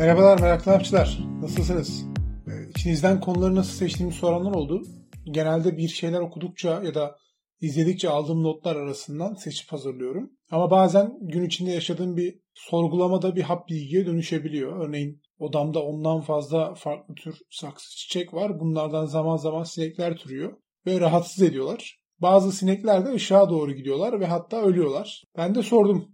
Merhabalar 0.00 0.40
meraklı 0.40 0.72
hapçılar. 0.72 1.18
Nasılsınız? 1.40 2.04
Ee, 2.46 2.70
İçinizden 2.70 3.20
konuları 3.20 3.54
nasıl 3.54 3.72
seçtiğimi 3.72 4.12
soranlar 4.12 4.54
oldu. 4.54 4.82
Genelde 5.24 5.76
bir 5.76 5.88
şeyler 5.88 6.20
okudukça 6.20 6.82
ya 6.82 6.94
da 6.94 7.16
izledikçe 7.60 8.08
aldığım 8.08 8.42
notlar 8.42 8.76
arasından 8.76 9.34
seçip 9.34 9.72
hazırlıyorum. 9.72 10.30
Ama 10.50 10.70
bazen 10.70 11.12
gün 11.20 11.44
içinde 11.44 11.70
yaşadığım 11.70 12.16
bir 12.16 12.40
sorgulamada 12.54 13.36
bir 13.36 13.42
hap 13.42 13.68
bilgiye 13.68 14.06
dönüşebiliyor. 14.06 14.88
Örneğin 14.88 15.22
odamda 15.38 15.82
ondan 15.82 16.20
fazla 16.20 16.74
farklı 16.74 17.14
tür 17.14 17.38
saksı 17.50 17.96
çiçek 17.96 18.34
var. 18.34 18.60
Bunlardan 18.60 19.06
zaman 19.06 19.36
zaman 19.36 19.62
sinekler 19.62 20.16
türüyor 20.16 20.52
ve 20.86 21.00
rahatsız 21.00 21.42
ediyorlar. 21.42 22.00
Bazı 22.18 22.52
sinekler 22.52 23.06
de 23.06 23.12
ışığa 23.12 23.50
doğru 23.50 23.72
gidiyorlar 23.72 24.20
ve 24.20 24.26
hatta 24.26 24.62
ölüyorlar. 24.62 25.24
Ben 25.36 25.54
de 25.54 25.62
sordum 25.62 26.08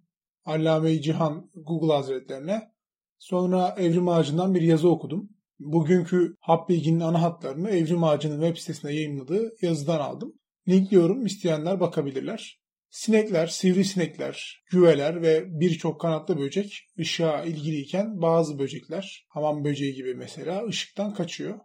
Allame-i 0.44 1.02
Cihan 1.02 1.50
Google 1.54 1.94
Hazretlerine. 1.94 2.75
Sonra 3.18 3.74
Evrim 3.78 4.08
Ağacı'ndan 4.08 4.54
bir 4.54 4.62
yazı 4.62 4.88
okudum. 4.88 5.28
Bugünkü 5.58 6.36
hap 6.40 6.68
bilginin 6.68 7.00
ana 7.00 7.22
hatlarını 7.22 7.70
Evrim 7.70 8.04
Ağacı'nın 8.04 8.40
web 8.42 8.60
sitesinde 8.60 8.92
yayınladığı 8.92 9.56
yazıdan 9.62 10.00
aldım. 10.00 10.32
Linkliyorum 10.68 11.26
isteyenler 11.26 11.80
bakabilirler. 11.80 12.60
Sinekler, 12.90 13.46
sivrisinekler, 13.46 14.64
güveler 14.70 15.22
ve 15.22 15.44
birçok 15.60 16.00
kanatlı 16.00 16.38
böcek 16.38 16.88
ışığa 16.98 17.44
ilgiliyken 17.44 18.22
bazı 18.22 18.58
böcekler, 18.58 19.26
hamam 19.28 19.64
böceği 19.64 19.94
gibi 19.94 20.14
mesela 20.14 20.66
ışıktan 20.66 21.14
kaçıyor. 21.14 21.58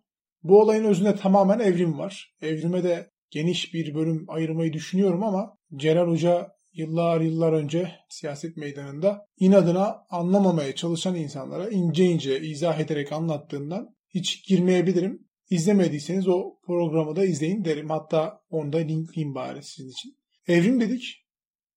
Bu 0.44 0.62
olayın 0.62 0.84
özünde 0.84 1.16
tamamen 1.16 1.60
evrim 1.60 2.00
var. 2.00 2.36
Evrime 2.42 2.84
de 2.84 3.12
geniş 3.30 3.74
bir 3.74 3.96
bölüm 3.96 4.26
ayırmayı 4.28 4.74
düşünüyorum 4.74 5.24
ama 5.24 5.58
Celal 5.76 6.08
Hoca 6.08 6.52
yıllar 6.74 7.22
yıllar 7.22 7.54
önce 7.54 7.92
siyaset 8.10 8.58
meydanında 8.58 9.26
inadına 9.38 10.06
anlamamaya 10.10 10.76
çalışan 10.76 11.16
insanlara 11.16 11.70
ince 11.70 12.06
ince 12.06 12.42
izah 12.42 12.80
ederek 12.80 13.12
anlattığından 13.12 13.96
hiç 14.10 14.48
girmeyebilirim. 14.48 15.28
İzlemediyseniz 15.50 16.28
o 16.28 16.60
programı 16.66 17.16
da 17.16 17.26
izleyin 17.26 17.66
derim. 17.66 17.90
Hatta 17.90 18.42
onu 18.50 18.74
da 18.74 18.78
linkleyeyim 18.78 19.36
bari 19.36 19.64
sizin 19.64 19.90
için. 19.90 20.18
Evrim 20.48 20.82
dedik. 20.82 21.26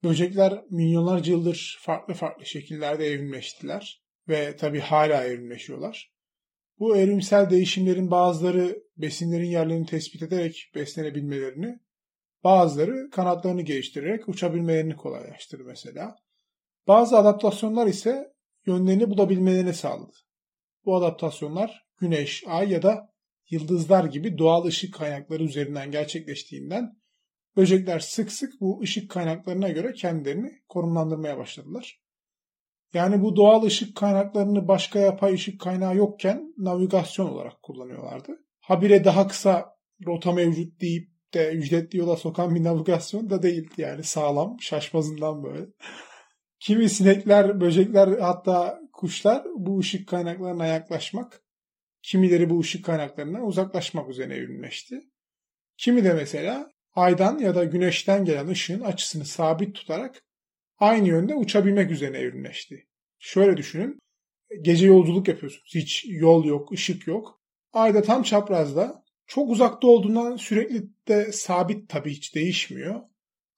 Böcekler 0.04 0.64
milyonlarca 0.70 1.32
yıldır 1.32 1.78
farklı 1.80 2.14
farklı 2.14 2.46
şekillerde 2.46 3.06
evrimleştiler. 3.06 4.04
Ve 4.28 4.56
tabi 4.56 4.80
hala 4.80 5.24
evrimleşiyorlar. 5.24 6.14
Bu 6.78 6.96
evrimsel 6.96 7.50
değişimlerin 7.50 8.10
bazıları 8.10 8.82
besinlerin 8.96 9.50
yerlerini 9.50 9.86
tespit 9.86 10.22
ederek 10.22 10.70
beslenebilmelerini, 10.74 11.78
bazıları 12.44 13.10
kanatlarını 13.10 13.62
geliştirerek 13.62 14.28
uçabilmelerini 14.28 14.96
kolaylaştırdı 14.96 15.64
mesela. 15.64 16.16
Bazı 16.88 17.16
adaptasyonlar 17.18 17.86
ise 17.86 18.32
yönlerini 18.66 19.10
bulabilmelerini 19.10 19.74
sağladı. 19.74 20.16
Bu 20.84 20.96
adaptasyonlar 20.96 21.84
güneş, 22.00 22.44
ay 22.46 22.70
ya 22.72 22.82
da 22.82 23.14
yıldızlar 23.50 24.04
gibi 24.04 24.38
doğal 24.38 24.64
ışık 24.64 24.94
kaynakları 24.94 25.44
üzerinden 25.44 25.90
gerçekleştiğinden 25.90 26.92
böcekler 27.56 28.00
sık 28.00 28.32
sık 28.32 28.60
bu 28.60 28.80
ışık 28.80 29.10
kaynaklarına 29.10 29.68
göre 29.68 29.92
kendilerini 29.92 30.50
konumlandırmaya 30.68 31.38
başladılar. 31.38 32.00
Yani 32.94 33.22
bu 33.22 33.36
doğal 33.36 33.62
ışık 33.62 33.96
kaynaklarını 33.96 34.68
başka 34.68 34.98
yapay 34.98 35.34
ışık 35.34 35.60
kaynağı 35.60 35.96
yokken 35.96 36.54
navigasyon 36.56 37.26
olarak 37.26 37.62
kullanıyorlardı. 37.62 38.32
Habire 38.60 39.04
daha 39.04 39.28
kısa 39.28 39.76
rota 40.06 40.32
mevcut 40.32 40.80
deyip 40.80 41.13
de 41.34 41.52
ücretli 41.52 41.98
yola 41.98 42.16
sokan 42.16 42.54
bir 42.54 42.64
navigasyon 42.64 43.30
da 43.30 43.42
değil 43.42 43.70
yani 43.76 44.04
sağlam 44.04 44.56
şaşmazından 44.60 45.44
böyle. 45.44 45.66
Kimi 46.60 46.88
sinekler, 46.88 47.60
böcekler 47.60 48.18
hatta 48.18 48.80
kuşlar 48.92 49.44
bu 49.56 49.78
ışık 49.78 50.08
kaynaklarına 50.08 50.66
yaklaşmak 50.66 51.44
Kimileri 52.04 52.50
bu 52.50 52.60
ışık 52.60 52.84
kaynaklarından 52.84 53.46
uzaklaşmak 53.46 54.10
üzerine 54.10 54.34
evrimleşti. 54.34 55.00
Kimi 55.76 56.04
de 56.04 56.14
mesela 56.14 56.70
aydan 56.94 57.38
ya 57.38 57.54
da 57.54 57.64
güneşten 57.64 58.24
gelen 58.24 58.48
ışığın 58.48 58.80
açısını 58.80 59.24
sabit 59.24 59.74
tutarak 59.74 60.24
aynı 60.78 61.08
yönde 61.08 61.34
uçabilmek 61.34 61.90
üzerine 61.90 62.18
evrimleşti. 62.18 62.86
Şöyle 63.18 63.56
düşünün. 63.56 63.98
Gece 64.62 64.86
yolculuk 64.86 65.28
yapıyorsunuz. 65.28 65.72
Hiç 65.74 66.04
yol 66.08 66.44
yok, 66.44 66.72
ışık 66.72 67.06
yok. 67.06 67.40
Ayda 67.72 68.02
tam 68.02 68.22
çaprazda 68.22 69.03
çok 69.26 69.50
uzakta 69.50 69.86
olduğundan 69.86 70.36
sürekli 70.36 70.82
de 71.08 71.32
sabit 71.32 71.88
tabii 71.88 72.10
hiç 72.10 72.34
değişmiyor. 72.34 73.00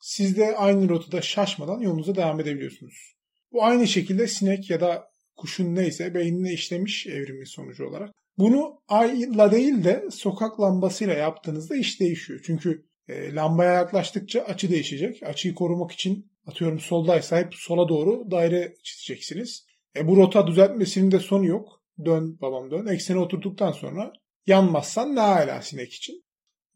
Siz 0.01 0.37
de 0.37 0.57
aynı 0.57 0.89
rotada 0.89 1.23
şaşmadan 1.23 1.81
yolunuza 1.81 2.15
devam 2.15 2.41
edebiliyorsunuz. 2.41 3.17
Bu 3.53 3.65
aynı 3.65 3.87
şekilde 3.87 4.27
sinek 4.27 4.71
ya 4.71 4.81
da 4.81 5.11
kuşun 5.37 5.75
neyse 5.75 6.15
beynine 6.15 6.53
işlemiş 6.53 7.07
evrimi 7.07 7.47
sonucu 7.47 7.87
olarak. 7.87 8.11
Bunu 8.39 8.81
ayla 8.89 9.53
değil 9.53 9.85
de 9.85 10.05
sokak 10.11 10.61
lambasıyla 10.61 11.15
yaptığınızda 11.15 11.77
iş 11.77 12.01
değişiyor. 12.01 12.41
Çünkü 12.47 12.87
e, 13.09 13.35
lambaya 13.35 13.73
yaklaştıkça 13.73 14.41
açı 14.41 14.71
değişecek. 14.71 15.23
Açıyı 15.23 15.55
korumak 15.55 15.93
için 15.93 16.33
atıyorum 16.47 16.81
soldaysa 16.81 17.39
hep 17.39 17.55
sola 17.55 17.89
doğru 17.89 18.31
daire 18.31 18.75
çizeceksiniz. 18.83 19.67
E, 19.97 20.07
bu 20.07 20.17
rota 20.17 20.47
düzeltmesinin 20.47 21.11
de 21.11 21.19
sonu 21.19 21.47
yok. 21.47 21.83
Dön 22.05 22.39
babam 22.41 22.71
dön. 22.71 22.87
Eksene 22.87 23.19
oturduktan 23.19 23.73
sonra 23.73 24.13
yanmazsan 24.47 25.15
ne 25.15 25.21
hala 25.21 25.63
sinek 25.63 25.93
için. 25.93 26.25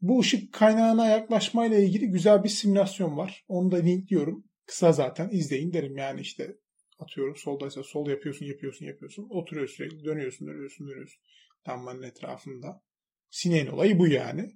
Bu 0.01 0.19
ışık 0.19 0.53
kaynağına 0.53 1.07
yaklaşmayla 1.07 1.79
ilgili 1.79 2.07
güzel 2.07 2.43
bir 2.43 2.49
simülasyon 2.49 3.17
var. 3.17 3.45
Onu 3.47 3.71
da 3.71 3.77
linkliyorum. 3.77 4.45
Kısa 4.65 4.91
zaten 4.91 5.29
izleyin 5.29 5.73
derim 5.73 5.97
yani 5.97 6.21
işte 6.21 6.55
atıyorum 6.99 7.35
soldaysa 7.35 7.83
sol 7.83 8.07
yapıyorsun 8.07 8.45
yapıyorsun 8.45 8.85
yapıyorsun. 8.85 9.27
Oturuyorsun 9.29 9.75
sürekli 9.75 10.05
dönüyorsun 10.05 10.47
dönüyorsun 10.47 10.87
dönüyorsun 10.87 11.21
lambanın 11.69 12.03
etrafında. 12.03 12.83
Sineğin 13.29 13.67
olayı 13.67 13.99
bu 13.99 14.07
yani. 14.07 14.49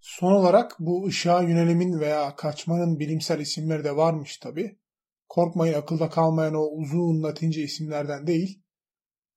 Son 0.00 0.32
olarak 0.32 0.76
bu 0.78 1.06
ışığa 1.06 1.42
yönelimin 1.42 2.00
veya 2.00 2.36
kaçmanın 2.36 2.98
bilimsel 2.98 3.40
isimleri 3.40 3.84
de 3.84 3.96
varmış 3.96 4.36
tabi. 4.36 4.78
Korkmayın 5.28 5.74
akılda 5.74 6.10
kalmayan 6.10 6.54
o 6.54 6.66
uzun 6.66 7.22
latince 7.22 7.62
isimlerden 7.62 8.26
değil. 8.26 8.62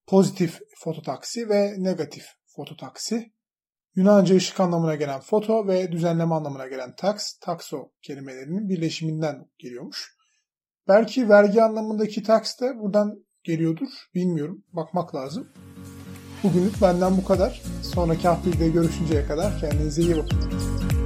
Pozitif 0.07 0.59
fototaksi 0.83 1.49
ve 1.49 1.75
negatif 1.77 2.25
fototaksi. 2.55 3.33
Yunanca 3.95 4.35
ışık 4.35 4.59
anlamına 4.59 4.95
gelen 4.95 5.19
foto 5.19 5.67
ve 5.67 5.91
düzenleme 5.91 6.35
anlamına 6.35 6.67
gelen 6.67 6.95
tax, 6.95 7.33
takso 7.41 7.91
kelimelerinin 8.01 8.69
birleşiminden 8.69 9.45
geliyormuş. 9.57 10.17
Belki 10.87 11.29
vergi 11.29 11.63
anlamındaki 11.63 12.23
tax 12.23 12.61
de 12.61 12.79
buradan 12.79 13.25
geliyordur. 13.43 13.87
Bilmiyorum. 14.15 14.63
Bakmak 14.71 15.15
lazım. 15.15 15.49
Bugünlük 16.43 16.81
benden 16.81 17.17
bu 17.17 17.25
kadar. 17.25 17.61
Sonraki 17.83 18.27
haftayla 18.27 18.67
görüşünceye 18.67 19.25
kadar 19.25 19.59
kendinize 19.59 20.01
iyi 20.01 20.17
bakın. 20.17 21.02